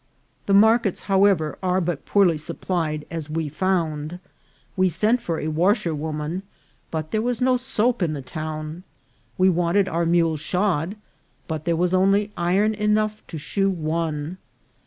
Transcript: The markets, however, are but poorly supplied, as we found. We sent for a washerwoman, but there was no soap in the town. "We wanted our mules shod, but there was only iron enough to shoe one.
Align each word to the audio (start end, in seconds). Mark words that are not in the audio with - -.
The 0.47 0.55
markets, 0.55 1.01
however, 1.01 1.59
are 1.61 1.79
but 1.79 2.07
poorly 2.07 2.39
supplied, 2.39 3.05
as 3.11 3.29
we 3.29 3.49
found. 3.49 4.17
We 4.75 4.89
sent 4.89 5.21
for 5.21 5.39
a 5.39 5.49
washerwoman, 5.51 6.41
but 6.89 7.11
there 7.11 7.21
was 7.21 7.39
no 7.39 7.55
soap 7.55 8.01
in 8.01 8.13
the 8.13 8.23
town. 8.23 8.81
"We 9.37 9.47
wanted 9.47 9.87
our 9.87 10.07
mules 10.07 10.39
shod, 10.41 10.95
but 11.47 11.65
there 11.65 11.75
was 11.75 11.93
only 11.93 12.31
iron 12.35 12.73
enough 12.73 13.21
to 13.27 13.37
shoe 13.37 13.69
one. 13.69 14.39